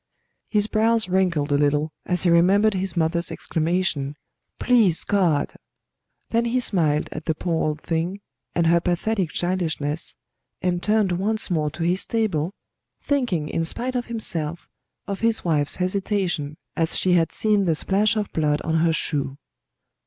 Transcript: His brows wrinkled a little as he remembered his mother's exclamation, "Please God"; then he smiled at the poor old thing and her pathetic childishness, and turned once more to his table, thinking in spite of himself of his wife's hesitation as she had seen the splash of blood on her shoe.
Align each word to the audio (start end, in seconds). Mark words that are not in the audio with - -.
His 0.49 0.65
brows 0.65 1.07
wrinkled 1.07 1.51
a 1.51 1.59
little 1.59 1.91
as 2.07 2.23
he 2.23 2.31
remembered 2.31 2.73
his 2.73 2.97
mother's 2.97 3.31
exclamation, 3.31 4.15
"Please 4.57 5.03
God"; 5.03 5.53
then 6.31 6.45
he 6.45 6.59
smiled 6.59 7.07
at 7.11 7.25
the 7.25 7.35
poor 7.35 7.63
old 7.67 7.81
thing 7.81 8.19
and 8.55 8.65
her 8.65 8.79
pathetic 8.79 9.29
childishness, 9.29 10.15
and 10.59 10.81
turned 10.81 11.11
once 11.11 11.51
more 11.51 11.69
to 11.69 11.83
his 11.83 12.07
table, 12.07 12.51
thinking 12.99 13.47
in 13.47 13.63
spite 13.63 13.93
of 13.93 14.07
himself 14.07 14.67
of 15.05 15.19
his 15.19 15.45
wife's 15.45 15.75
hesitation 15.75 16.57
as 16.75 16.97
she 16.97 17.13
had 17.13 17.31
seen 17.31 17.65
the 17.65 17.75
splash 17.75 18.15
of 18.15 18.33
blood 18.33 18.59
on 18.63 18.77
her 18.77 18.93
shoe. 18.93 19.37